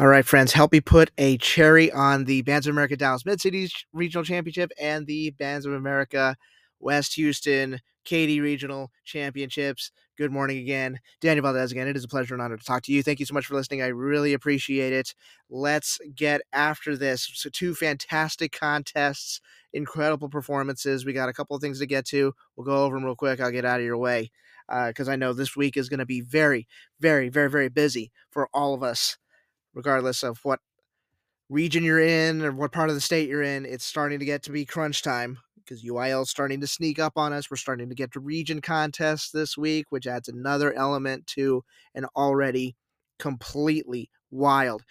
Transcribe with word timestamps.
All 0.00 0.06
right, 0.06 0.24
friends, 0.24 0.54
help 0.54 0.72
me 0.72 0.80
put 0.80 1.10
a 1.18 1.36
cherry 1.36 1.92
on 1.92 2.24
the 2.24 2.40
Bands 2.40 2.66
of 2.66 2.72
America 2.72 2.96
Dallas 2.96 3.26
Mid 3.26 3.38
Cities 3.38 3.70
Regional 3.92 4.24
Championship 4.24 4.72
and 4.80 5.06
the 5.06 5.28
Bands 5.32 5.66
of 5.66 5.74
America 5.74 6.36
West 6.78 7.16
Houston 7.16 7.78
Katy 8.06 8.40
Regional 8.40 8.90
Championships. 9.04 9.92
Good 10.16 10.32
morning 10.32 10.56
again. 10.56 11.00
Daniel 11.20 11.42
Valdez 11.42 11.70
again. 11.70 11.86
It 11.86 11.98
is 11.98 12.04
a 12.04 12.08
pleasure 12.08 12.32
and 12.32 12.40
honor 12.40 12.56
to 12.56 12.64
talk 12.64 12.82
to 12.84 12.92
you. 12.92 13.02
Thank 13.02 13.20
you 13.20 13.26
so 13.26 13.34
much 13.34 13.44
for 13.44 13.52
listening. 13.52 13.82
I 13.82 13.88
really 13.88 14.32
appreciate 14.32 14.94
it. 14.94 15.14
Let's 15.50 15.98
get 16.14 16.40
after 16.50 16.96
this. 16.96 17.30
So, 17.34 17.50
two 17.52 17.74
fantastic 17.74 18.58
contests, 18.58 19.42
incredible 19.74 20.30
performances. 20.30 21.04
We 21.04 21.12
got 21.12 21.28
a 21.28 21.34
couple 21.34 21.56
of 21.56 21.60
things 21.60 21.78
to 21.80 21.86
get 21.86 22.06
to. 22.06 22.32
We'll 22.56 22.64
go 22.64 22.86
over 22.86 22.96
them 22.96 23.04
real 23.04 23.16
quick. 23.16 23.38
I'll 23.38 23.50
get 23.50 23.66
out 23.66 23.80
of 23.80 23.84
your 23.84 23.98
way 23.98 24.30
because 24.66 25.10
uh, 25.10 25.12
I 25.12 25.16
know 25.16 25.34
this 25.34 25.56
week 25.56 25.76
is 25.76 25.90
going 25.90 25.98
to 25.98 26.06
be 26.06 26.22
very, 26.22 26.66
very, 27.00 27.28
very, 27.28 27.50
very 27.50 27.68
busy 27.68 28.10
for 28.30 28.48
all 28.54 28.72
of 28.72 28.82
us 28.82 29.18
regardless 29.74 30.22
of 30.22 30.38
what 30.42 30.60
region 31.48 31.82
you're 31.82 32.00
in 32.00 32.42
or 32.42 32.52
what 32.52 32.72
part 32.72 32.88
of 32.88 32.94
the 32.94 33.00
state 33.00 33.28
you're 33.28 33.42
in, 33.42 33.66
it's 33.66 33.84
starting 33.84 34.18
to 34.18 34.24
get 34.24 34.42
to 34.44 34.52
be 34.52 34.64
crunch 34.64 35.02
time 35.02 35.38
because 35.56 35.84
UIL 35.84 36.22
is 36.22 36.30
starting 36.30 36.60
to 36.60 36.66
sneak 36.66 36.98
up 36.98 37.12
on 37.16 37.32
us. 37.32 37.50
We're 37.50 37.56
starting 37.56 37.88
to 37.88 37.94
get 37.94 38.12
to 38.12 38.20
region 38.20 38.60
contests 38.60 39.30
this 39.30 39.56
week, 39.56 39.86
which 39.90 40.06
adds 40.06 40.28
another 40.28 40.72
element 40.72 41.26
to 41.28 41.62
an 41.94 42.06
already 42.16 42.76
completely 43.18 44.10
wild 44.30 44.82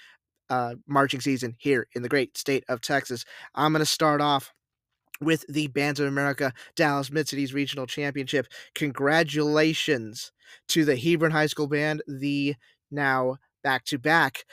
uh, 0.50 0.76
marching 0.88 1.22
season 1.22 1.56
here 1.60 1.88
in 1.96 2.02
the 2.02 2.10
great 2.10 2.38
state 2.38 2.64
of 2.70 2.82
Texas. 2.82 3.26
I'm 3.56 3.74
going 3.74 3.82
to 3.82 3.86
start 3.86 4.22
off 4.22 4.54
with 5.22 5.46
the 5.50 5.68
Bands 5.68 6.00
of 6.00 6.08
America 6.08 6.54
Dallas 6.76 7.12
Mid 7.12 7.28
Cities 7.28 7.54
Regional 7.54 7.86
Championship. 7.86 8.48
Congratulations 8.76 10.32
to 10.70 10.86
the 10.86 10.96
Hebron 10.96 11.32
High 11.32 11.48
School 11.48 11.68
Band, 11.68 12.02
the 12.08 12.56
now 12.90 13.38
back 13.64 13.86
to 13.86 13.98
back 13.98 14.46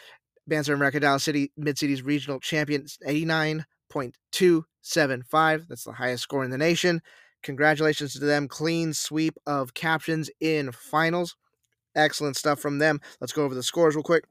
of 0.51 0.69
America 0.69 1.01
Dallas 1.01 1.25
City 1.25 1.51
Mid 1.57 1.79
Cities 1.79 2.03
Regional 2.03 2.39
Champions 2.41 2.99
89.275. 3.07 5.69
That's 5.69 5.85
the 5.85 5.93
highest 5.93 6.23
score 6.23 6.45
in 6.45 6.51
the 6.51 6.59
nation. 6.59 7.01
Congratulations 7.43 8.13
to 8.15 8.21
them. 8.21 8.49
Clean 8.49 8.93
sweep 8.93 9.37
of 9.47 9.75
captions 9.75 10.31
in 10.41 10.73
finals. 10.73 11.37
Excellent 11.95 12.37
stuff 12.37 12.61
from 12.61 12.79
them. 12.79 13.01
Let's 13.21 13.33
go 13.33 13.45
over 13.45 13.55
the 13.55 13.63
scores 13.63 13.95
real 13.95 14.03
quick. 14.03 14.25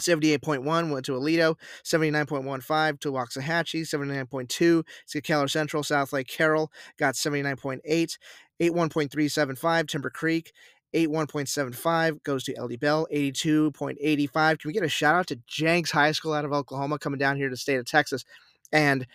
78.1 0.00 0.90
went 0.90 1.04
to 1.04 1.12
Aledo, 1.12 1.56
79.15 1.84 3.00
to 3.00 3.12
Waxahachie, 3.12 3.82
79.2 3.82 4.48
to 4.48 4.84
Keller 5.20 5.48
Central, 5.48 5.82
Southlake 5.82 6.26
Carroll 6.26 6.72
got 6.98 7.14
79.8, 7.14 8.16
81.375 8.62 9.88
Timber 9.88 10.08
Creek, 10.08 10.52
81.75 10.94 12.22
goes 12.22 12.44
to 12.44 12.60
LD 12.60 12.80
Bell, 12.80 13.06
82.85. 13.12 14.58
Can 14.58 14.68
we 14.68 14.72
get 14.72 14.82
a 14.82 14.88
shout 14.88 15.14
out 15.14 15.26
to 15.28 15.38
Jenks 15.46 15.90
High 15.90 16.12
School 16.12 16.32
out 16.32 16.44
of 16.44 16.52
Oklahoma 16.52 16.98
coming 16.98 17.18
down 17.18 17.36
here 17.36 17.48
to 17.48 17.52
the 17.52 17.56
state 17.56 17.76
of 17.76 17.86
Texas 17.86 18.24
and 18.72 19.06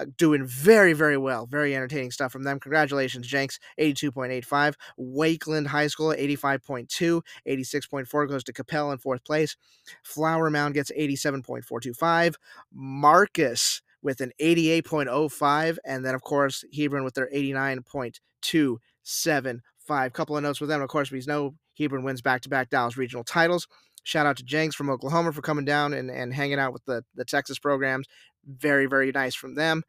uh, 0.00 0.06
doing 0.16 0.44
very, 0.44 0.92
very 0.92 1.16
well. 1.16 1.46
Very 1.46 1.72
entertaining 1.74 2.10
stuff 2.10 2.32
from 2.32 2.42
them. 2.42 2.58
Congratulations, 2.58 3.28
Jenks, 3.28 3.60
82.85. 3.78 4.74
Wakeland 4.98 5.68
High 5.68 5.86
School, 5.86 6.08
85.2. 6.08 7.20
86.4 7.46 8.28
goes 8.28 8.42
to 8.44 8.52
Coppell 8.52 8.92
in 8.92 8.98
fourth 8.98 9.24
place. 9.24 9.56
Flower 10.02 10.50
Mound 10.50 10.74
gets 10.74 10.90
87.425. 10.90 12.34
Marcus 12.72 13.82
with 14.02 14.20
an 14.20 14.32
88.05. 14.40 15.78
And 15.84 16.04
then, 16.04 16.16
of 16.16 16.22
course, 16.22 16.64
Hebron 16.76 17.04
with 17.04 17.14
their 17.14 17.30
89.27 17.32 19.60
five. 19.86 20.12
Couple 20.12 20.36
of 20.36 20.42
notes 20.42 20.60
with 20.60 20.68
them. 20.70 20.82
Of 20.82 20.88
course, 20.88 21.10
we 21.10 21.22
know 21.26 21.54
Hebron 21.78 22.04
wins 22.04 22.22
back 22.22 22.42
to 22.42 22.48
back 22.48 22.70
Dallas 22.70 22.96
regional 22.96 23.24
titles. 23.24 23.66
Shout 24.02 24.26
out 24.26 24.36
to 24.36 24.44
Jenks 24.44 24.74
from 24.74 24.90
Oklahoma 24.90 25.32
for 25.32 25.42
coming 25.42 25.64
down 25.64 25.94
and, 25.94 26.10
and 26.10 26.32
hanging 26.32 26.58
out 26.58 26.72
with 26.72 26.84
the, 26.84 27.04
the 27.14 27.24
Texas 27.24 27.58
programs. 27.58 28.06
Very, 28.46 28.86
very 28.86 29.10
nice 29.12 29.34
from 29.34 29.54
them. 29.54 29.82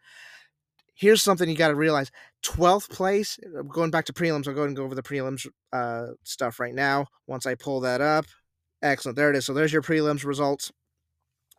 Here's 0.94 1.22
something 1.22 1.50
you 1.50 1.58
got 1.58 1.68
to 1.68 1.76
realize 1.76 2.10
12th 2.46 2.90
place, 2.90 3.38
going 3.68 3.92
back 3.92 4.06
to 4.06 4.14
prelims, 4.14 4.48
I'll 4.48 4.54
go 4.54 4.64
and 4.64 4.76
go 4.76 4.84
over 4.84 4.96
the 4.96 5.04
prelims 5.04 5.46
uh, 5.74 6.14
stuff 6.24 6.60
right 6.60 6.74
now. 6.74 7.08
Once 7.28 7.46
I 7.46 7.56
pull 7.56 7.82
that 7.82 8.00
up. 8.00 8.26
Excellent. 8.82 9.18
There 9.18 9.30
it 9.30 9.36
is. 9.36 9.46
So 9.46 9.54
there's 9.54 9.74
your 9.74 9.82
prelims 9.82 10.24
results. 10.24 10.72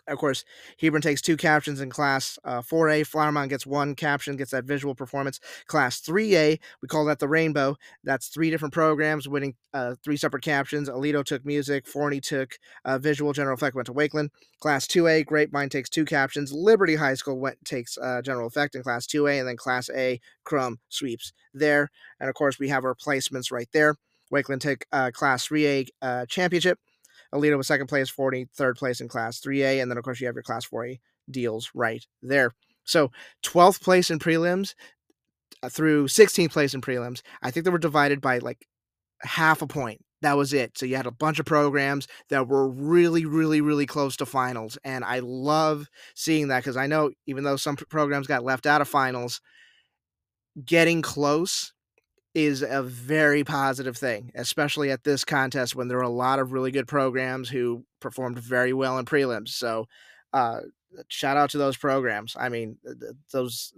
Of 0.09 0.19
course, 0.19 0.44
Hebron 0.81 1.03
takes 1.03 1.21
two 1.21 1.37
captions 1.37 1.81
in 1.81 1.91
class 1.91 2.39
uh, 2.44 2.62
4A. 2.62 3.06
Flower 3.06 3.33
Mound 3.33 3.50
gets 3.50 3.67
one 3.67 3.94
caption, 3.94 4.37
gets 4.37 4.53
that 4.53 4.65
visual 4.65 4.94
performance. 4.94 5.41
Class 5.67 6.00
3A, 6.00 6.61
we 6.81 6.89
call 6.89 7.05
that 7.06 7.19
the 7.19 7.28
rainbow. 7.28 7.77
That's 8.05 8.28
three 8.28 8.50
different 8.50 8.72
programs 8.72 9.28
winning 9.28 9.55
uh, 9.75 9.97
three 10.05 10.17
separate 10.17 10.44
captions. 10.44 10.89
Aledo 10.89 11.25
took 11.25 11.44
music, 11.44 11.87
Forney 11.89 12.21
took 12.21 12.59
uh, 12.84 12.99
visual, 12.99 13.33
general 13.33 13.55
effect 13.55 13.75
went 13.75 13.87
to 13.87 13.94
Wakeland. 13.94 14.28
Class 14.61 14.87
2A, 14.87 15.27
Grapevine 15.27 15.69
takes 15.69 15.91
two 15.91 16.05
captions. 16.05 16.53
Liberty 16.53 16.94
High 16.94 17.15
School 17.15 17.38
went 17.38 17.65
takes 17.65 17.99
uh, 17.99 18.23
general 18.23 18.47
effect 18.47 18.77
in 18.77 18.83
Class 18.83 19.06
2A, 19.06 19.41
and 19.41 19.49
then 19.49 19.56
Class 19.56 19.91
A, 19.91 20.21
Krum 20.47 20.77
sweeps 20.88 21.33
there. 21.53 21.91
And 22.21 22.28
of 22.28 22.34
course, 22.37 22.59
we 22.59 22.69
have 22.69 22.84
our 22.84 22.94
placements 22.94 23.50
right 23.50 23.69
there. 23.73 23.97
Wakeland 24.33 24.61
take 24.61 24.87
uh, 24.93 25.11
Class 25.12 25.49
3A 25.49 25.88
uh, 26.03 26.27
championship. 26.27 26.78
Aledo 27.34 27.56
was 27.56 27.66
second 27.66 27.87
place, 27.87 28.09
Forney, 28.09 28.47
third 28.54 28.76
place 28.76 29.00
in 29.00 29.09
class 29.09 29.41
3A. 29.41 29.81
And 29.81 29.91
then, 29.91 29.98
of 29.98 30.04
course, 30.04 30.20
you 30.20 30.26
have 30.26 30.37
your 30.37 30.42
class 30.42 30.66
4A 30.66 31.00
deals 31.31 31.70
right 31.75 32.04
there. 32.22 32.53
So 32.84 33.10
12th 33.44 33.82
place 33.82 34.10
in 34.10 34.19
prelims 34.19 34.75
uh, 35.62 35.69
through 35.69 36.06
16th 36.06 36.53
place 36.53 36.75
in 36.75 36.81
prelims. 36.81 37.22
I 37.42 37.50
think 37.50 37.64
they 37.64 37.70
were 37.70 37.78
divided 37.78 38.20
by 38.20 38.38
like 38.38 38.66
half 39.22 39.62
a 39.62 39.66
point. 39.66 40.04
That 40.22 40.37
was 40.37 40.53
it. 40.53 40.78
So 40.78 40.87
you 40.87 40.97
had 40.97 41.06
a 41.06 41.10
bunch 41.10 41.38
of 41.38 41.47
programs 41.47 42.09
that 42.31 42.48
were 42.48 42.69
really, 42.69 43.26
really, 43.26 43.60
really 43.60 43.87
close 43.87 44.16
to 44.16 44.26
finals. 44.26 44.78
And 44.82 45.04
I 45.04 45.19
love 45.19 45.88
seeing 46.14 46.48
that 46.48 46.60
because 46.60 46.76
I 46.76 46.87
know 46.87 47.10
even 47.26 47.44
though 47.44 47.56
some 47.56 47.76
programs 47.76 48.26
got 48.26 48.44
left 48.44 48.66
out 48.66 48.81
of 48.81 48.88
finals, 48.88 49.41
getting 50.64 51.03
close 51.03 51.72
is 52.36 52.60
a 52.60 52.82
very 52.82 53.42
positive 53.42 53.97
thing, 53.97 54.30
especially 54.34 54.91
at 54.91 55.04
this 55.04 55.24
contest 55.24 55.74
when 55.74 55.88
there 55.88 55.97
are 55.97 56.02
a 56.02 56.08
lot 56.10 56.38
of 56.38 56.52
really 56.52 56.70
good 56.70 56.86
programs 56.86 57.48
who 57.48 57.82
performed 57.98 58.38
very 58.38 58.74
well 58.74 58.98
in 58.98 59.06
prelims. 59.06 59.48
So, 59.48 59.86
uh, 60.34 60.60
shout 61.08 61.38
out 61.38 61.48
to 61.50 61.58
those 61.58 61.78
programs. 61.78 62.36
I 62.38 62.50
mean, 62.50 62.76
those 63.32 63.72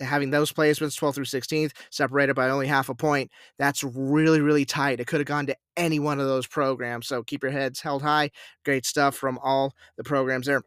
having 0.00 0.30
those 0.30 0.52
placements 0.52 0.98
12th 0.98 1.14
through 1.14 1.24
16th 1.24 1.72
separated 1.90 2.34
by 2.34 2.50
only 2.50 2.66
half 2.66 2.90
a 2.90 2.94
point 2.94 3.30
that's 3.56 3.82
really 3.82 4.42
really 4.42 4.66
tight. 4.66 5.00
It 5.00 5.06
could 5.06 5.20
have 5.20 5.26
gone 5.26 5.46
to 5.46 5.56
any 5.74 5.98
one 5.98 6.20
of 6.20 6.26
those 6.26 6.46
programs. 6.46 7.06
So 7.06 7.22
keep 7.22 7.42
your 7.42 7.52
heads 7.52 7.80
held 7.80 8.02
high. 8.02 8.30
Great 8.66 8.84
stuff 8.84 9.16
from 9.16 9.38
all 9.42 9.72
the 9.96 10.04
programs 10.04 10.46
there. 10.46 10.62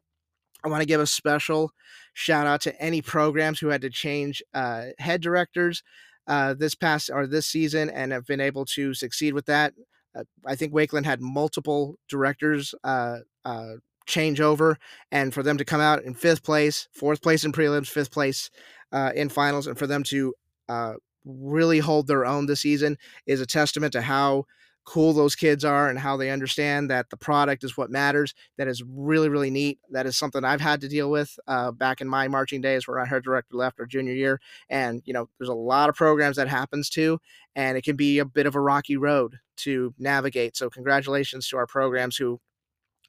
I 0.63 0.69
want 0.69 0.81
to 0.81 0.87
give 0.87 1.01
a 1.01 1.05
special 1.05 1.71
shout 2.13 2.47
out 2.47 2.61
to 2.61 2.81
any 2.81 3.03
programs 3.03 3.59
who 3.59 3.67
had 3.67 3.81
to 3.81 3.89
change 3.91 4.41
uh, 4.55 4.85
head 4.97 5.21
directors 5.21 5.83
uh, 6.27 6.53
this 6.53 6.75
past 6.75 7.09
or 7.13 7.27
this 7.27 7.47
season 7.47 7.89
and 7.89 8.11
have 8.11 8.25
been 8.25 8.41
able 8.41 8.65
to 8.65 8.93
succeed 8.93 9.33
with 9.33 9.45
that. 9.45 9.73
Uh, 10.15 10.23
I 10.45 10.55
think 10.55 10.73
Wakeland 10.73 11.05
had 11.05 11.21
multiple 11.21 11.97
directors 12.07 12.73
uh, 12.83 13.19
uh, 13.43 13.73
change 14.05 14.39
over, 14.39 14.77
and 15.11 15.33
for 15.33 15.43
them 15.43 15.57
to 15.57 15.65
come 15.65 15.81
out 15.81 16.03
in 16.03 16.13
fifth 16.13 16.43
place, 16.43 16.87
fourth 16.93 17.21
place 17.21 17.43
in 17.43 17.51
prelims, 17.51 17.87
fifth 17.87 18.11
place 18.11 18.49
uh, 18.91 19.11
in 19.15 19.29
finals, 19.29 19.67
and 19.67 19.77
for 19.77 19.87
them 19.87 20.03
to 20.03 20.33
uh, 20.69 20.93
really 21.25 21.79
hold 21.79 22.07
their 22.07 22.25
own 22.25 22.45
this 22.45 22.61
season 22.61 22.97
is 23.25 23.41
a 23.41 23.45
testament 23.45 23.93
to 23.93 24.01
how 24.01 24.45
cool 24.85 25.13
those 25.13 25.35
kids 25.35 25.65
are 25.65 25.89
and 25.89 25.99
how 25.99 26.15
they 26.15 26.29
understand 26.29 26.89
that 26.89 27.09
the 27.09 27.17
product 27.17 27.63
is 27.63 27.75
what 27.75 27.89
matters. 27.89 28.33
That 28.57 28.67
is 28.67 28.83
really, 28.87 29.29
really 29.29 29.49
neat. 29.49 29.79
That 29.91 30.05
is 30.05 30.17
something 30.17 30.43
I've 30.43 30.61
had 30.61 30.81
to 30.81 30.87
deal 30.87 31.09
with 31.09 31.37
uh, 31.47 31.71
back 31.71 32.01
in 32.01 32.07
my 32.07 32.27
marching 32.27 32.61
days 32.61 32.87
where 32.87 32.99
I 32.99 33.05
heard 33.05 33.23
director 33.23 33.55
left 33.55 33.79
our 33.79 33.85
junior 33.85 34.13
year. 34.13 34.39
And, 34.69 35.01
you 35.05 35.13
know, 35.13 35.27
there's 35.39 35.49
a 35.49 35.53
lot 35.53 35.89
of 35.89 35.95
programs 35.95 36.37
that 36.37 36.47
happens 36.47 36.89
to, 36.91 37.19
and 37.55 37.77
it 37.77 37.83
can 37.83 37.95
be 37.95 38.19
a 38.19 38.25
bit 38.25 38.45
of 38.45 38.55
a 38.55 38.61
rocky 38.61 38.97
road 38.97 39.39
to 39.57 39.93
navigate. 39.97 40.55
So, 40.55 40.69
congratulations 40.69 41.47
to 41.49 41.57
our 41.57 41.67
programs 41.67 42.17
who 42.17 42.39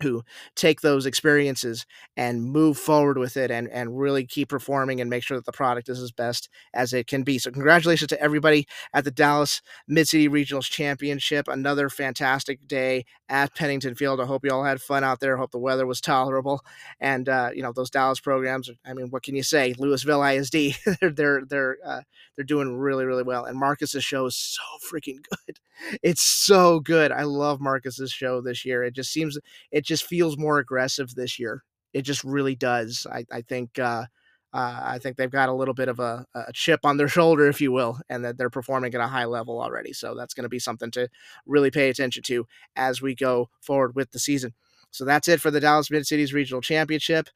who 0.02 0.22
take 0.54 0.80
those 0.80 1.06
experiences 1.06 1.86
and 2.16 2.42
move 2.42 2.78
forward 2.78 3.18
with 3.18 3.36
it 3.36 3.50
and, 3.50 3.68
and 3.68 3.98
really 3.98 4.26
keep 4.26 4.48
performing 4.48 5.00
and 5.00 5.10
make 5.10 5.22
sure 5.22 5.36
that 5.36 5.46
the 5.46 5.52
product 5.52 5.88
is 5.88 6.00
as 6.00 6.12
best 6.12 6.48
as 6.74 6.92
it 6.92 7.06
can 7.06 7.22
be. 7.22 7.38
So, 7.38 7.50
congratulations 7.50 8.08
to 8.08 8.20
everybody 8.20 8.66
at 8.92 9.04
the 9.04 9.10
Dallas 9.10 9.62
Mid 9.88 10.08
City 10.08 10.28
Regionals 10.28 10.70
Championship. 10.70 11.48
Another 11.48 11.88
fantastic 11.88 12.66
day 12.66 13.04
at 13.28 13.54
Pennington 13.54 13.94
Field. 13.94 14.20
I 14.20 14.26
hope 14.26 14.44
you 14.44 14.50
all 14.50 14.64
had 14.64 14.80
fun 14.80 15.04
out 15.04 15.20
there. 15.20 15.36
I 15.36 15.40
hope 15.40 15.50
the 15.50 15.58
weather 15.58 15.86
was 15.86 16.00
tolerable. 16.00 16.62
And, 17.00 17.28
uh, 17.28 17.50
you 17.54 17.62
know, 17.62 17.72
those 17.72 17.90
Dallas 17.90 18.20
programs, 18.20 18.70
I 18.84 18.94
mean, 18.94 19.10
what 19.10 19.22
can 19.22 19.34
you 19.34 19.42
say? 19.42 19.74
Lewisville 19.74 20.36
ISD, 20.36 20.78
they're, 21.00 21.10
they're, 21.10 21.44
they're, 21.46 21.76
uh, 21.84 22.00
they're 22.36 22.44
doing 22.44 22.76
really, 22.76 23.04
really 23.04 23.22
well. 23.22 23.44
And 23.44 23.58
Marcus's 23.58 24.04
show 24.04 24.26
is 24.26 24.36
so 24.36 24.62
freaking 24.88 25.18
good. 25.46 25.58
It's 26.02 26.22
so 26.22 26.80
good. 26.80 27.12
I 27.12 27.22
love 27.22 27.60
Marcus's 27.60 28.12
show 28.12 28.40
this 28.40 28.64
year. 28.64 28.82
It 28.84 28.94
just 28.94 29.12
seems, 29.12 29.38
it 29.70 29.84
just 29.86 30.04
feels 30.04 30.36
more 30.36 30.58
aggressive 30.58 31.14
this 31.14 31.38
year. 31.38 31.62
It 31.92 32.02
just 32.02 32.24
really 32.24 32.54
does. 32.54 33.06
I, 33.10 33.24
I 33.32 33.42
think 33.42 33.78
uh, 33.78 34.04
uh, 34.52 34.80
I 34.84 34.98
think 34.98 35.16
they've 35.16 35.30
got 35.30 35.48
a 35.48 35.54
little 35.54 35.74
bit 35.74 35.88
of 35.88 36.00
a, 36.00 36.24
a, 36.34 36.52
chip 36.54 36.80
on 36.84 36.96
their 36.96 37.08
shoulder, 37.16 37.46
if 37.46 37.60
you 37.60 37.72
will, 37.72 38.00
and 38.08 38.24
that 38.24 38.38
they're 38.38 38.50
performing 38.50 38.94
at 38.94 39.00
a 39.00 39.06
high 39.06 39.24
level 39.26 39.60
already. 39.60 39.92
So 39.92 40.14
that's 40.14 40.34
going 40.34 40.44
to 40.44 40.48
be 40.48 40.58
something 40.58 40.90
to 40.92 41.08
really 41.44 41.70
pay 41.70 41.90
attention 41.90 42.22
to 42.24 42.46
as 42.74 43.02
we 43.02 43.14
go 43.14 43.50
forward 43.60 43.94
with 43.94 44.12
the 44.12 44.18
season. 44.18 44.54
So 44.90 45.04
that's 45.04 45.28
it 45.28 45.40
for 45.40 45.50
the 45.50 45.60
Dallas 45.60 45.90
Mid 45.90 46.06
Cities 46.06 46.32
Regional 46.32 46.62
Championship. 46.62 47.28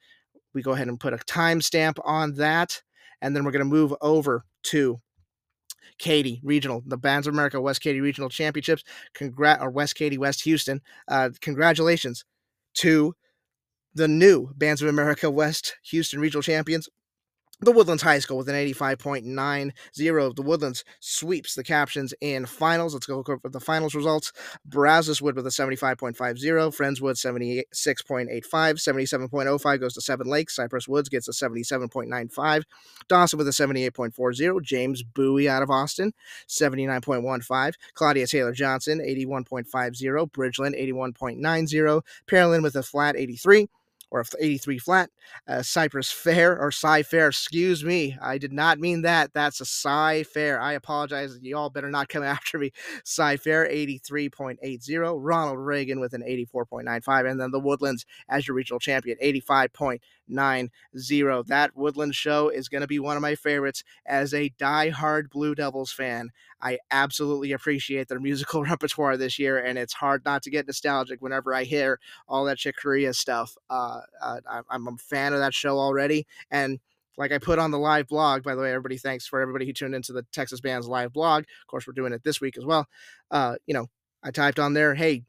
We 0.55 0.63
go 0.63 0.73
ahead 0.73 0.89
and 0.89 0.99
put 0.99 1.13
a 1.13 1.19
timestamp 1.19 1.99
on 2.05 2.35
that, 2.37 2.83
and 3.21 3.37
then 3.37 3.45
we're 3.45 3.53
going 3.53 3.61
to 3.61 3.67
move 3.67 3.95
over 4.01 4.45
to 4.65 5.01
Katy 5.99 6.41
Regional, 6.43 6.83
the 6.87 6.97
Bands 6.97 7.27
of 7.27 7.35
America 7.35 7.61
West 7.61 7.83
Katy 7.83 8.01
Regional 8.01 8.31
Championships. 8.31 8.83
Congrat 9.15 9.61
or 9.61 9.71
West 9.71 9.95
Katy, 9.95 10.17
West 10.17 10.43
Houston. 10.45 10.81
Uh, 11.07 11.31
congratulations 11.43 12.25
to 12.75 13.15
the 13.95 14.09
new 14.09 14.53
Bands 14.55 14.83
of 14.83 14.89
America 14.89 15.31
West 15.31 15.77
Houston 15.91 16.21
Regional 16.21 16.43
Champions, 16.43 16.89
the 17.61 17.73
Woodlands 17.73 18.03
High 18.03 18.19
School 18.19 18.39
with 18.39 18.49
an 18.49 18.55
85.90. 18.55 19.73
The 19.95 20.43
Woodlands 20.43 20.85
sweeps 21.01 21.55
the 21.55 21.65
captions 21.65 22.15
in 22.21 22.47
finals. 22.47 22.95
Let's 22.95 23.07
go 23.07 23.19
over 23.19 23.41
the 23.45 23.61
finals 23.61 23.95
results. 23.95 24.33
Brazoswood 24.69 25.35
with 25.35 25.47
a 25.47 25.51
75.50. 25.51 26.17
Friendswood 26.17 27.17
76.85. 27.17 28.43
77.05 28.43 29.81
goes 29.81 29.95
to 29.95 30.01
Seven 30.01 30.27
Lakes. 30.27 30.57
Cypress 30.57 30.89
Woods 30.89 31.09
gets 31.09 31.29
a 31.29 31.33
77.95. 31.33 32.63
Dawson 33.09 33.39
with 33.39 33.49
a 33.49 33.51
78.40. 33.51 34.63
James 34.63 35.03
Bowie 35.03 35.49
out 35.49 35.63
of 35.63 35.71
Austin, 35.71 36.13
79.15. 36.49 37.75
Claudia 37.95 38.27
Taylor 38.27 38.53
Johnson, 38.53 39.01
81.50. 39.01 40.31
Bridgeland, 40.31 40.81
81.90. 40.81 42.03
Pearland 42.27 42.63
with 42.63 42.77
a 42.77 42.83
flat 42.83 43.17
83 43.17 43.69
or 44.11 44.25
83 44.39 44.79
flat. 44.79 45.11
Uh, 45.47 45.63
Cypress 45.63 46.11
Fair 46.11 46.59
or 46.59 46.71
Cy 46.71 47.03
Fair, 47.03 47.29
excuse 47.29 47.85
me. 47.85 48.17
I 48.21 48.39
did 48.39 48.53
not 48.53 48.79
mean 48.79 49.03
that. 49.03 49.33
That's 49.33 49.61
a 49.61 49.65
Cy 49.65 50.25
Fair. 50.25 50.61
I 50.61 50.73
apologize. 50.73 51.39
You 51.41 51.57
all 51.57 51.71
better 51.71 51.91
not 51.91 52.09
come 52.09 52.23
after 52.25 52.59
me. 52.59 52.73
Cy 53.05 53.37
Fair 53.37 53.69
83.80. 53.69 55.15
Ronald 55.19 55.59
Reagan 55.59 56.01
with 56.01 56.13
an 56.13 56.23
84.95. 56.23 57.31
And 57.31 57.41
then 57.41 57.51
the 57.51 57.61
Woodlands 57.61 58.05
as 58.29 58.47
your 58.47 58.57
regional 58.57 58.81
champion, 58.81 59.17
85.90. 60.31 61.47
That 61.47 61.77
Woodland 61.77 62.15
show 62.15 62.49
is 62.49 62.69
going 62.69 62.81
to 62.83 62.87
be 62.87 62.99
one 62.99 63.17
of 63.17 63.23
my 63.23 63.35
favorites 63.35 63.83
as 64.07 64.33
a 64.35 64.51
die-hard 64.59 65.31
Blue 65.31 65.55
Devils 65.55 65.93
fan. 65.93 66.31
I 66.61 66.79
absolutely 66.91 67.53
appreciate 67.53 68.09
their 68.09 68.21
musical 68.21 68.63
repertoire 68.65 69.17
this 69.17 69.39
year, 69.39 69.59
and 69.59 69.79
it's 69.79 69.95
hard 69.95 70.25
not 70.25 70.43
to 70.45 70.51
get 70.51 70.67
nostalgic 70.67 71.21
whenever 71.23 71.55
I 71.55 71.65
hear 71.65 71.99
all 72.29 72.45
that 72.45 72.59
Chick 72.59 72.77
Corea 72.81 73.15
stuff. 73.15 73.57
Uh, 73.69 74.01
uh, 74.23 74.41
I'm 74.69 74.87
a 74.89 74.97
fan 74.97 75.33
of 75.33 75.41
that 75.41 75.55
show 75.55 75.79
already, 75.79 76.27
and 76.51 76.79
like 77.17 77.33
I 77.33 77.39
put 77.39 77.59
on 77.59 77.71
the 77.71 77.79
live 77.79 78.07
blog. 78.07 78.43
By 78.43 78.55
the 78.55 78.63
way, 78.63 78.71
everybody, 78.71 78.97
thanks 78.97 79.27
for 79.27 79.41
everybody 79.41 79.67
who 79.67 79.73
tuned 79.73 79.95
into 79.95 80.13
the 80.13 80.25
Texas 80.33 80.61
Bands 80.61 80.89
live 80.89 81.13
blog. 81.13 81.43
Of 81.43 81.67
course, 81.67 81.87
we're 81.87 81.93
doing 81.93 82.13
it 82.13 82.25
this 82.25 82.41
week 82.41 82.57
as 82.57 82.65
well. 82.65 82.87
Uh, 83.31 83.57
you 83.67 83.75
know, 83.75 83.87
I 84.23 84.31
typed 84.31 84.59
on 84.59 84.75
there, 84.75 84.95
hey, 84.95 85.25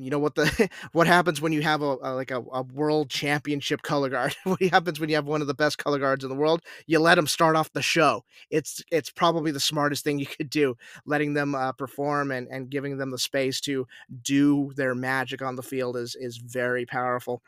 you 0.00 0.10
know 0.10 0.18
what 0.18 0.34
the 0.34 0.68
what 0.92 1.06
happens 1.06 1.40
when 1.40 1.52
you 1.52 1.62
have 1.62 1.82
a, 1.82 1.96
a 2.02 2.14
like 2.14 2.30
a, 2.30 2.42
a, 2.52 2.62
world 2.62 3.10
championship 3.10 3.82
color 3.82 4.08
guard? 4.08 4.34
What 4.44 4.62
happens 4.62 4.98
when 4.98 5.08
you 5.08 5.16
have 5.16 5.26
one 5.26 5.40
of 5.40 5.46
the 5.46 5.54
best 5.54 5.78
color 5.78 5.98
guards 5.98 6.24
in 6.24 6.30
the 6.30 6.36
world? 6.36 6.62
You 6.86 6.98
let 6.98 7.16
them 7.16 7.26
start 7.26 7.56
off 7.56 7.72
the 7.72 7.82
show. 7.82 8.24
It's 8.50 8.82
it's 8.90 9.10
probably 9.10 9.52
the 9.52 9.60
smartest 9.60 10.04
thing 10.04 10.18
you 10.18 10.26
could 10.26 10.50
do 10.50 10.76
letting 11.06 11.34
them 11.34 11.54
uh, 11.54 11.72
perform 11.72 12.30
and 12.30 12.48
and 12.48 12.70
giving 12.70 12.96
them 12.96 13.10
the 13.10 13.18
space 13.18 13.60
to 13.62 13.86
do 14.22 14.72
their 14.76 14.94
magic 14.94 15.42
on 15.42 15.56
the 15.56 15.62
field 15.62 15.96
is 15.96 16.16
is 16.18 16.38
very 16.38 16.86
powerful 16.86 17.42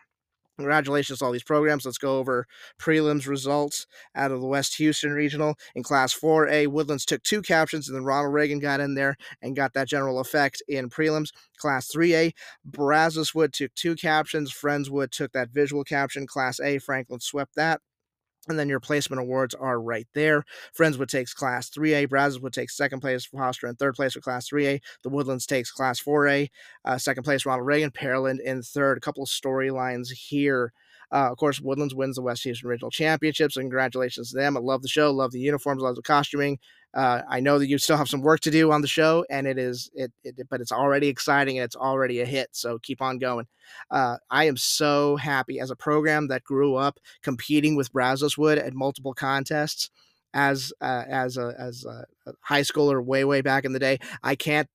Congratulations 0.57 1.19
to 1.19 1.25
all 1.25 1.33
these 1.33 1.43
programs. 1.43 1.85
Let's 1.85 1.99
go 1.99 2.19
over 2.19 2.47
prelims 2.79 3.27
results 3.27 3.87
out 4.15 4.31
of 4.31 4.41
the 4.41 4.47
West 4.47 4.77
Houston 4.77 5.13
Regional. 5.13 5.57
In 5.75 5.83
Class 5.83 6.15
4A, 6.15 6.69
Woodlands 6.69 7.05
took 7.05 7.23
two 7.23 7.43
captions, 7.43 7.89
and 7.89 7.97
then 7.97 8.05
Ronald 8.05 8.35
Reagan 8.35 8.59
got 8.59 8.81
in 8.81 8.95
there 8.95 9.17
and 9.41 9.57
got 9.57 9.73
that 9.75 9.89
general 9.89 10.21
effect 10.21 10.63
in 10.69 10.91
prelims. 10.91 11.31
Class 11.59 11.91
3A, 11.95 12.33
Brazoswood 12.71 13.53
took 13.53 13.75
two 13.75 13.95
captions. 13.95 14.53
Friendswood 14.53 15.11
took 15.11 15.33
that 15.33 15.51
visual 15.51 15.85
caption. 15.85 16.27
Class 16.27 16.61
A, 16.61 16.79
Franklin 16.79 17.21
swept 17.21 17.55
that. 17.57 17.81
And 18.49 18.59
then 18.59 18.69
your 18.69 18.81
placement 18.81 19.21
awards 19.21 19.55
are 19.55 19.81
right 19.81 20.07
there. 20.15 20.45
Friendswood 20.77 21.07
takes 21.09 21.33
Class 21.33 21.71
3A. 21.71 22.09
Brazoswood 22.09 22.53
take 22.53 22.71
second 22.71 23.01
place 23.01 23.25
for 23.25 23.39
Hofstra 23.39 23.69
and 23.69 23.79
third 23.79 23.95
place 23.95 24.15
for 24.15 24.21
Class 24.21 24.49
3A. 24.49 24.81
The 25.05 25.09
Woodlands 25.11 25.47
takes 25.47 25.71
Class 25.71 26.03
4A. 26.03 26.49
Uh, 26.85 26.99
second 26.99 27.23
place, 27.23 27.47
Ronald 27.47 27.67
Reagan. 27.67 27.93
Pearland 27.93 28.41
in 28.41 28.63
third. 28.63 28.99
A 28.99 29.01
couple 29.01 29.25
storylines 29.27 30.11
here. 30.11 30.73
Uh, 31.13 31.29
of 31.31 31.37
course, 31.37 31.61
Woodlands 31.61 31.95
wins 31.95 32.17
the 32.17 32.23
West 32.23 32.43
Houston 32.45 32.69
Regional 32.69 32.91
Championships. 32.91 33.57
Congratulations 33.57 34.31
to 34.31 34.39
them. 34.39 34.57
I 34.57 34.61
love 34.61 34.83
the 34.83 34.89
show, 34.89 35.11
love 35.13 35.33
the 35.33 35.41
uniforms, 35.41 35.83
love 35.83 35.97
the 35.97 36.03
costuming. 36.03 36.59
Uh, 36.95 37.23
I 37.29 37.41
know 37.41 37.59
that 37.59 37.69
you 37.69 37.79
still 37.79 37.97
have 37.97 38.09
some 38.09 38.23
work 38.23 38.41
to 38.41 38.51
do 38.51 38.71
on 38.73 38.83
the 38.83 38.89
show, 38.89 39.25
and 39.31 39.47
it 39.47 39.59
is 39.59 39.91
it, 39.95 40.13
it 40.25 40.37
but 40.51 40.61
it's 40.61 40.73
already 40.73 41.09
exciting 41.09 41.59
and 41.59 41.65
it's 41.65 41.77
already 41.77 42.21
a 42.21 42.27
hit. 42.27 42.49
So 42.53 42.79
keep 42.79 43.01
on 43.03 43.19
going. 43.19 43.47
Uh, 43.91 44.17
I 44.31 44.45
am 44.45 44.57
so 44.57 45.17
happy 45.17 45.61
as 45.61 45.71
a 45.71 45.77
program 45.77 46.29
that 46.29 46.45
grew 46.45 46.77
up 46.77 46.99
competing 47.23 47.77
with 47.77 47.93
Brazoswood 47.93 48.59
at 48.59 48.75
multiple 48.75 49.15
contests 49.15 49.91
as 50.35 50.73
uh, 50.81 51.05
as 51.09 51.37
a 51.37 51.55
as 51.59 51.85
a 51.85 52.05
high 52.41 52.63
schooler 52.63 53.05
way 53.05 53.25
way 53.25 53.41
back 53.41 53.65
in 53.65 53.73
the 53.73 53.79
day. 53.79 53.99
I 54.23 54.35
can't 54.35 54.69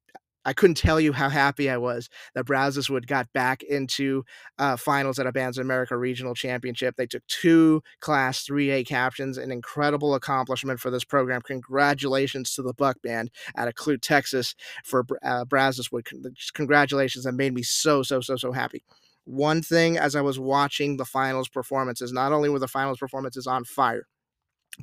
I 0.48 0.54
couldn't 0.54 0.78
tell 0.78 1.00
you 1.02 1.12
how 1.12 1.28
happy 1.28 1.70
I 1.70 1.76
was 1.76 2.10
that 2.34 2.46
Brazoswood 2.46 3.06
got 3.06 3.32
back 3.34 3.64
into 3.64 4.24
uh, 4.58 4.78
finals 4.78 5.20
at 5.20 5.28
a 5.28 5.32
Bands 5.34 5.58
of 5.58 5.66
America 5.66 5.98
Regional 5.98 6.34
Championship. 6.34 6.96
They 6.96 7.06
took 7.06 7.28
two 7.28 7.84
Class 8.00 8.46
3A 8.46 8.88
captions, 8.88 9.38
an 9.38 9.52
incredible 9.52 10.16
accomplishment 10.16 10.80
for 10.80 10.90
this 10.90 11.04
program. 11.04 11.42
Congratulations 11.42 12.56
to 12.56 12.62
the 12.62 12.74
Buck 12.74 13.02
Band 13.02 13.30
out 13.58 13.68
of 13.68 13.76
Clute, 13.76 14.02
Texas, 14.02 14.56
for 14.86 15.06
uh, 15.22 15.44
Brazoswood. 15.44 16.08
Congratulations! 16.54 17.26
That 17.26 17.34
made 17.34 17.54
me 17.54 17.62
so 17.62 18.02
so 18.02 18.22
so 18.22 18.38
so 18.38 18.54
happy 18.54 18.84
one 19.26 19.62
thing 19.62 19.98
as 19.98 20.16
I 20.16 20.22
was 20.22 20.40
watching 20.40 20.96
the 20.96 21.04
finals 21.04 21.50
performances, 21.50 22.14
not 22.14 22.32
only 22.32 22.48
were 22.48 22.60
the 22.60 22.68
finals 22.68 22.98
performances 22.98 23.46
on 23.46 23.66
fire, 23.66 24.08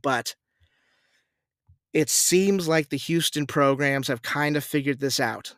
but 0.02 0.34
it 1.94 2.11
seems 2.11 2.69
like 2.69 2.91
the 2.91 2.99
Houston 2.99 3.46
programs 3.46 4.08
have 4.08 4.20
kind 4.23 4.56
of 4.56 4.64
figured 4.64 5.00
this 5.00 5.20
out. 5.20 5.55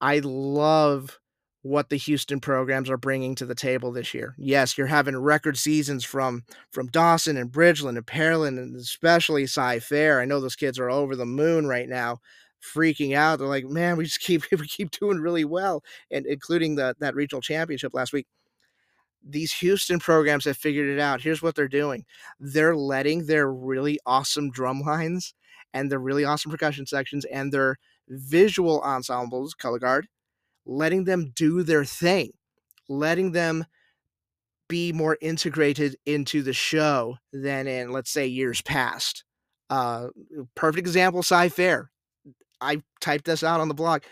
I 0.00 0.20
love 0.20 1.18
what 1.62 1.90
the 1.90 1.96
Houston 1.96 2.38
programs 2.38 2.88
are 2.88 2.96
bringing 2.96 3.34
to 3.34 3.44
the 3.44 3.54
table 3.54 3.90
this 3.90 4.14
year. 4.14 4.36
Yes, 4.38 4.78
you're 4.78 4.86
having 4.86 5.16
record 5.16 5.58
seasons 5.58 6.04
from 6.04 6.44
from 6.70 6.86
Dawson 6.86 7.36
and 7.36 7.50
Bridgeland 7.50 7.96
and 7.96 8.06
Pearland 8.06 8.58
and 8.58 8.76
especially 8.76 9.46
Cy 9.48 9.80
Fair. 9.80 10.20
I 10.20 10.24
know 10.24 10.40
those 10.40 10.56
kids 10.56 10.78
are 10.78 10.90
over 10.90 11.16
the 11.16 11.26
moon 11.26 11.66
right 11.66 11.88
now, 11.88 12.20
freaking 12.62 13.16
out. 13.16 13.40
They're 13.40 13.48
like, 13.48 13.66
"Man, 13.66 13.96
we 13.96 14.04
just 14.04 14.20
keep 14.22 14.44
we 14.52 14.68
keep 14.68 14.92
doing 14.92 15.18
really 15.18 15.44
well," 15.44 15.82
and 16.10 16.24
including 16.26 16.76
the 16.76 16.94
that 17.00 17.16
regional 17.16 17.42
championship 17.42 17.92
last 17.94 18.12
week 18.12 18.26
these 19.28 19.52
Houston 19.54 19.98
programs 19.98 20.44
have 20.44 20.56
figured 20.56 20.88
it 20.88 21.00
out. 21.00 21.20
Here's 21.20 21.42
what 21.42 21.54
they're 21.56 21.68
doing. 21.68 22.04
They're 22.38 22.76
letting 22.76 23.26
their 23.26 23.50
really 23.52 23.98
awesome 24.06 24.50
drum 24.50 24.80
lines 24.82 25.34
and 25.74 25.90
their 25.90 25.98
really 25.98 26.24
awesome 26.24 26.50
percussion 26.50 26.86
sections 26.86 27.24
and 27.26 27.52
their 27.52 27.76
visual 28.08 28.80
ensembles, 28.82 29.54
color 29.54 29.78
guard, 29.78 30.08
letting 30.64 31.04
them 31.04 31.32
do 31.34 31.62
their 31.62 31.84
thing, 31.84 32.32
letting 32.88 33.32
them 33.32 33.64
be 34.68 34.92
more 34.92 35.16
integrated 35.20 35.96
into 36.06 36.42
the 36.42 36.52
show 36.52 37.16
than 37.32 37.66
in, 37.66 37.92
let's 37.92 38.10
say, 38.10 38.26
years 38.26 38.62
past. 38.62 39.24
Uh, 39.70 40.08
perfect 40.54 40.78
example, 40.78 41.22
Cy 41.22 41.48
Fair. 41.48 41.90
I 42.60 42.82
typed 43.00 43.26
this 43.26 43.42
out 43.44 43.60
on 43.60 43.68
the 43.68 43.74
blog. 43.74 44.02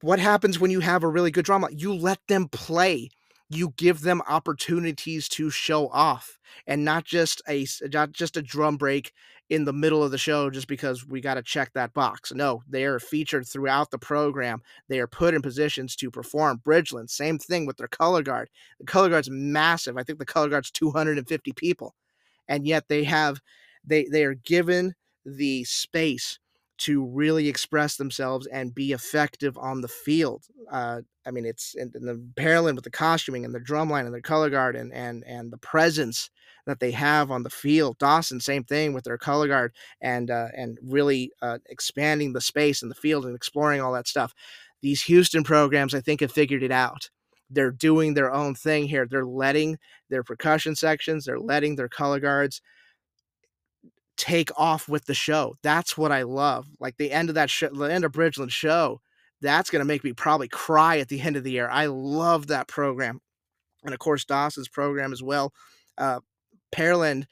What 0.00 0.18
happens 0.18 0.58
when 0.58 0.70
you 0.70 0.80
have 0.80 1.02
a 1.02 1.08
really 1.08 1.30
good 1.30 1.44
drama? 1.44 1.68
You 1.70 1.94
let 1.94 2.18
them 2.28 2.48
play 2.48 3.10
you 3.54 3.74
give 3.76 4.00
them 4.00 4.22
opportunities 4.28 5.28
to 5.28 5.50
show 5.50 5.88
off 5.88 6.38
and 6.66 6.84
not 6.84 7.04
just 7.04 7.42
a 7.48 7.66
not 7.92 8.12
just 8.12 8.36
a 8.36 8.42
drum 8.42 8.76
break 8.76 9.12
in 9.50 9.64
the 9.64 9.72
middle 9.72 10.02
of 10.02 10.10
the 10.10 10.18
show 10.18 10.48
just 10.48 10.66
because 10.66 11.06
we 11.06 11.20
got 11.20 11.34
to 11.34 11.42
check 11.42 11.72
that 11.74 11.92
box. 11.92 12.32
No, 12.32 12.62
they 12.68 12.84
are 12.84 12.98
featured 12.98 13.46
throughout 13.46 13.90
the 13.90 13.98
program. 13.98 14.62
They 14.88 14.98
are 14.98 15.06
put 15.06 15.34
in 15.34 15.42
positions 15.42 15.94
to 15.96 16.10
perform. 16.10 16.62
Bridgeland, 16.64 17.10
same 17.10 17.38
thing 17.38 17.66
with 17.66 17.76
their 17.76 17.88
color 17.88 18.22
guard. 18.22 18.48
The 18.78 18.86
color 18.86 19.10
guard's 19.10 19.30
massive. 19.30 19.96
I 19.96 20.04
think 20.04 20.18
the 20.18 20.24
color 20.24 20.48
guard's 20.48 20.70
250 20.70 21.52
people. 21.52 21.94
And 22.48 22.66
yet 22.66 22.88
they 22.88 23.04
have 23.04 23.40
they 23.84 24.06
they 24.10 24.24
are 24.24 24.34
given 24.34 24.94
the 25.24 25.64
space 25.64 26.38
to 26.78 27.04
really 27.04 27.48
express 27.48 27.96
themselves 27.96 28.46
and 28.46 28.74
be 28.74 28.92
effective 28.92 29.56
on 29.58 29.80
the 29.80 29.88
field. 29.88 30.44
Uh, 30.70 31.02
I 31.26 31.30
mean, 31.30 31.44
it's 31.44 31.74
in, 31.74 31.92
in 31.94 32.06
the 32.06 32.20
Pearland 32.34 32.74
with 32.74 32.84
the 32.84 32.90
costuming 32.90 33.44
and 33.44 33.54
the 33.54 33.60
drumline 33.60 34.06
and 34.06 34.14
the 34.14 34.22
color 34.22 34.50
guard 34.50 34.74
and 34.74 34.92
and 34.92 35.22
and 35.26 35.52
the 35.52 35.58
presence 35.58 36.30
that 36.66 36.80
they 36.80 36.92
have 36.92 37.30
on 37.30 37.42
the 37.42 37.50
field. 37.50 37.98
Dawson, 37.98 38.40
same 38.40 38.64
thing 38.64 38.92
with 38.92 39.04
their 39.04 39.18
color 39.18 39.48
guard 39.48 39.72
and 40.00 40.30
uh, 40.30 40.48
and 40.56 40.78
really 40.82 41.32
uh, 41.40 41.58
expanding 41.68 42.32
the 42.32 42.40
space 42.40 42.82
in 42.82 42.88
the 42.88 42.94
field 42.94 43.26
and 43.26 43.36
exploring 43.36 43.80
all 43.80 43.92
that 43.92 44.08
stuff. 44.08 44.34
These 44.80 45.02
Houston 45.04 45.44
programs, 45.44 45.94
I 45.94 46.00
think, 46.00 46.20
have 46.20 46.32
figured 46.32 46.62
it 46.62 46.72
out. 46.72 47.10
They're 47.48 47.70
doing 47.70 48.14
their 48.14 48.32
own 48.32 48.54
thing 48.54 48.88
here. 48.88 49.06
They're 49.06 49.26
letting 49.26 49.78
their 50.08 50.24
percussion 50.24 50.74
sections, 50.74 51.24
they're 51.24 51.38
letting 51.38 51.76
their 51.76 51.88
color 51.88 52.18
guards 52.18 52.60
take 54.22 54.50
off 54.56 54.88
with 54.88 55.06
the 55.06 55.14
show. 55.14 55.56
That's 55.64 55.98
what 55.98 56.12
I 56.12 56.22
love. 56.22 56.68
Like 56.78 56.96
the 56.96 57.10
end 57.10 57.28
of 57.28 57.34
that 57.34 57.50
show, 57.50 57.70
the 57.70 57.92
end 57.92 58.04
of 58.04 58.12
Bridgeland 58.12 58.50
show, 58.50 59.00
That's 59.40 59.68
going 59.68 59.80
to 59.80 59.84
make 59.84 60.04
me 60.04 60.12
probably 60.12 60.46
cry 60.46 60.98
at 60.98 61.08
the 61.08 61.20
end 61.20 61.36
of 61.36 61.42
the 61.42 61.50
year. 61.50 61.68
I 61.68 61.86
love 61.86 62.46
that 62.46 62.68
program. 62.68 63.18
And 63.84 63.92
of 63.92 63.98
course, 63.98 64.24
Dawson's 64.24 64.68
program 64.68 65.12
as 65.12 65.24
well. 65.24 65.52
Uh, 65.98 66.20
Pearland, 66.72 67.24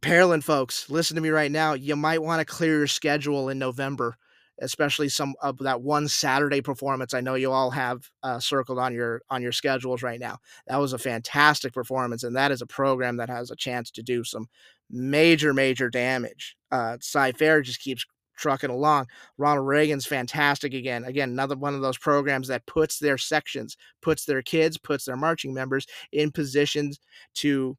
Pearland 0.00 0.42
folks, 0.42 0.88
listen 0.88 1.16
to 1.16 1.20
me 1.20 1.28
right 1.28 1.52
now. 1.52 1.74
You 1.74 1.96
might 1.96 2.22
want 2.22 2.40
to 2.40 2.46
clear 2.46 2.78
your 2.78 2.86
schedule 2.86 3.50
in 3.50 3.58
November 3.58 4.16
especially 4.60 5.08
some 5.08 5.34
of 5.42 5.58
that 5.58 5.82
one 5.82 6.08
Saturday 6.08 6.60
performance. 6.60 7.14
I 7.14 7.20
know 7.20 7.34
you 7.34 7.52
all 7.52 7.70
have 7.70 8.10
uh, 8.22 8.38
circled 8.38 8.78
on 8.78 8.92
your 8.94 9.22
on 9.30 9.42
your 9.42 9.52
schedules 9.52 10.02
right 10.02 10.20
now. 10.20 10.38
That 10.66 10.78
was 10.78 10.92
a 10.92 10.98
fantastic 10.98 11.72
performance, 11.72 12.22
and 12.24 12.36
that 12.36 12.52
is 12.52 12.62
a 12.62 12.66
program 12.66 13.16
that 13.16 13.30
has 13.30 13.50
a 13.50 13.56
chance 13.56 13.90
to 13.92 14.02
do 14.02 14.24
some 14.24 14.48
major 14.90 15.54
major 15.54 15.88
damage. 15.88 16.56
Uh, 16.70 16.98
Cy 17.00 17.32
Fair 17.32 17.62
just 17.62 17.80
keeps 17.80 18.04
trucking 18.36 18.70
along. 18.70 19.06
Ronald 19.38 19.66
Reagan's 19.66 20.06
fantastic 20.06 20.74
again. 20.74 21.04
Again, 21.04 21.30
another 21.30 21.56
one 21.56 21.74
of 21.74 21.80
those 21.80 21.98
programs 21.98 22.48
that 22.48 22.66
puts 22.66 22.98
their 22.98 23.18
sections, 23.18 23.76
puts 24.00 24.24
their 24.24 24.42
kids, 24.42 24.78
puts 24.78 25.04
their 25.04 25.16
marching 25.16 25.54
members 25.54 25.86
in 26.12 26.30
positions 26.30 26.98
to 27.34 27.76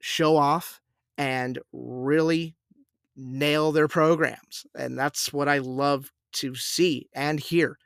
show 0.00 0.36
off 0.36 0.80
and 1.18 1.58
really 1.72 2.54
nail 3.16 3.72
their 3.72 3.88
programs. 3.88 4.64
And 4.76 4.98
that's 4.98 5.32
what 5.32 5.48
I 5.48 5.58
love 5.58 6.10
to 6.34 6.54
see 6.54 7.08
and 7.14 7.40
hear. 7.40 7.78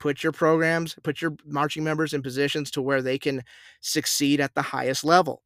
Put 0.00 0.22
your 0.22 0.32
programs, 0.32 0.96
put 1.02 1.22
your 1.22 1.36
marching 1.46 1.84
members 1.84 2.12
in 2.12 2.22
positions 2.22 2.70
to 2.72 2.82
where 2.82 3.00
they 3.00 3.18
can 3.18 3.42
succeed 3.80 4.40
at 4.40 4.54
the 4.54 4.62
highest 4.62 5.04
level. 5.04 5.42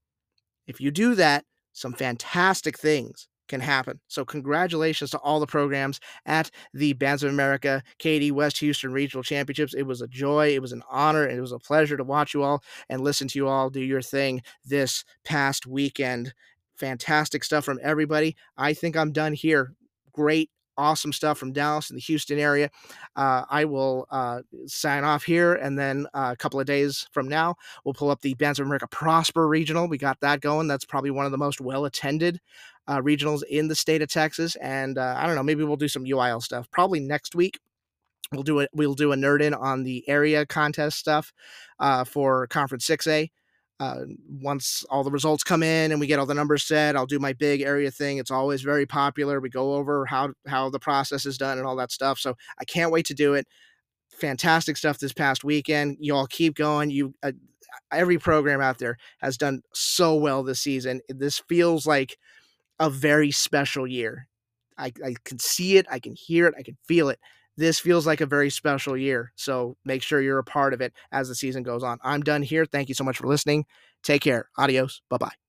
If 0.66 0.80
you 0.80 0.90
do 0.90 1.14
that, 1.16 1.44
some 1.72 1.92
fantastic 1.92 2.78
things 2.78 3.28
can 3.48 3.60
happen. 3.60 4.00
So, 4.08 4.24
congratulations 4.24 5.10
to 5.10 5.18
all 5.18 5.40
the 5.40 5.46
programs 5.46 6.00
at 6.26 6.50
the 6.74 6.92
Bands 6.92 7.22
of 7.22 7.30
America 7.32 7.82
Katy 7.98 8.30
West 8.30 8.58
Houston 8.58 8.92
Regional 8.92 9.22
Championships. 9.22 9.74
It 9.74 9.84
was 9.84 10.02
a 10.02 10.08
joy, 10.08 10.54
it 10.54 10.62
was 10.62 10.72
an 10.72 10.82
honor, 10.90 11.24
and 11.24 11.38
it 11.38 11.40
was 11.40 11.52
a 11.52 11.58
pleasure 11.58 11.96
to 11.96 12.04
watch 12.04 12.34
you 12.34 12.42
all 12.42 12.62
and 12.88 13.00
listen 13.00 13.26
to 13.28 13.38
you 13.38 13.48
all 13.48 13.70
do 13.70 13.80
your 13.80 14.02
thing 14.02 14.42
this 14.64 15.04
past 15.24 15.66
weekend. 15.66 16.34
Fantastic 16.78 17.44
stuff 17.44 17.64
from 17.64 17.78
everybody. 17.82 18.36
I 18.56 18.72
think 18.72 18.96
I'm 18.96 19.12
done 19.12 19.32
here. 19.32 19.74
Great 20.12 20.50
awesome 20.78 21.12
stuff 21.12 21.36
from 21.36 21.52
Dallas 21.52 21.90
and 21.90 21.96
the 21.98 22.02
Houston 22.02 22.38
area. 22.38 22.70
Uh, 23.16 23.44
I 23.50 23.64
will 23.64 24.06
uh, 24.10 24.40
sign 24.66 25.04
off 25.04 25.24
here, 25.24 25.54
and 25.54 25.78
then 25.78 26.06
uh, 26.14 26.30
a 26.32 26.36
couple 26.36 26.60
of 26.60 26.66
days 26.66 27.06
from 27.12 27.28
now, 27.28 27.56
we'll 27.84 27.94
pull 27.94 28.10
up 28.10 28.22
the 28.22 28.34
Bands 28.34 28.60
of 28.60 28.66
America 28.66 28.86
Prosper 28.86 29.46
Regional. 29.48 29.88
We 29.88 29.98
got 29.98 30.20
that 30.20 30.40
going. 30.40 30.68
That's 30.68 30.84
probably 30.84 31.10
one 31.10 31.26
of 31.26 31.32
the 31.32 31.38
most 31.38 31.60
well 31.60 31.84
attended 31.84 32.40
uh, 32.86 33.00
regionals 33.00 33.42
in 33.50 33.68
the 33.68 33.74
state 33.74 34.00
of 34.00 34.08
Texas. 34.08 34.56
And 34.56 34.96
uh, 34.96 35.16
I 35.18 35.26
don't 35.26 35.34
know, 35.34 35.42
maybe 35.42 35.64
we'll 35.64 35.76
do 35.76 35.88
some 35.88 36.04
UIL 36.04 36.42
stuff 36.42 36.70
probably 36.70 37.00
next 37.00 37.34
week. 37.34 37.58
We'll 38.32 38.42
do 38.42 38.60
it. 38.60 38.70
We'll 38.72 38.94
do 38.94 39.12
a 39.12 39.16
nerd 39.16 39.42
in 39.42 39.54
on 39.54 39.84
the 39.84 40.06
area 40.08 40.46
contest 40.46 40.98
stuff 40.98 41.32
uh, 41.80 42.04
for 42.04 42.46
Conference 42.46 42.86
6A 42.86 43.30
uh, 43.80 44.04
once 44.28 44.84
all 44.90 45.04
the 45.04 45.10
results 45.10 45.44
come 45.44 45.62
in 45.62 45.92
and 45.92 46.00
we 46.00 46.06
get 46.06 46.18
all 46.18 46.26
the 46.26 46.34
numbers 46.34 46.64
set, 46.64 46.96
I'll 46.96 47.06
do 47.06 47.18
my 47.18 47.32
big 47.32 47.60
area 47.60 47.90
thing. 47.90 48.18
It's 48.18 48.30
always 48.30 48.62
very 48.62 48.86
popular. 48.86 49.40
We 49.40 49.50
go 49.50 49.74
over 49.74 50.04
how 50.06 50.32
how 50.46 50.68
the 50.70 50.80
process 50.80 51.24
is 51.26 51.38
done 51.38 51.58
and 51.58 51.66
all 51.66 51.76
that 51.76 51.92
stuff. 51.92 52.18
So 52.18 52.34
I 52.58 52.64
can't 52.64 52.90
wait 52.90 53.06
to 53.06 53.14
do 53.14 53.34
it. 53.34 53.46
Fantastic 54.10 54.76
stuff 54.76 54.98
this 54.98 55.12
past 55.12 55.44
weekend. 55.44 55.98
You 56.00 56.14
all 56.14 56.26
keep 56.26 56.56
going. 56.56 56.90
You 56.90 57.14
uh, 57.22 57.32
every 57.92 58.18
program 58.18 58.60
out 58.60 58.78
there 58.78 58.96
has 59.18 59.36
done 59.36 59.62
so 59.72 60.16
well 60.16 60.42
this 60.42 60.60
season. 60.60 61.00
This 61.08 61.38
feels 61.48 61.86
like 61.86 62.18
a 62.80 62.90
very 62.90 63.30
special 63.30 63.86
year. 63.86 64.26
I, 64.76 64.92
I 65.04 65.14
can 65.24 65.38
see 65.38 65.76
it, 65.76 65.86
I 65.90 65.98
can 65.98 66.14
hear 66.14 66.46
it, 66.46 66.54
I 66.56 66.62
can 66.62 66.76
feel 66.86 67.08
it 67.08 67.18
this 67.58 67.80
feels 67.80 68.06
like 68.06 68.22
a 68.22 68.26
very 68.26 68.50
special 68.50 68.96
year. 68.96 69.32
So 69.36 69.76
make 69.84 70.02
sure 70.02 70.22
you're 70.22 70.38
a 70.38 70.44
part 70.44 70.74
of 70.74 70.80
it 70.82 70.94
as 71.12 71.28
the 71.28 71.36
season 71.36 71.64
goes 71.64 71.84
on. 71.84 71.98
I'm 72.04 72.22
done 72.22 72.42
here. 72.42 72.66
Thank 72.66 72.88
you 72.88 72.96
so 72.96 73.04
much 73.04 73.18
for 73.18 73.28
listening. 73.28 73.66
Take 74.04 74.22
care. 74.22 74.48
Adios. 74.58 75.02
Bye 75.10 75.18
bye. 75.18 75.47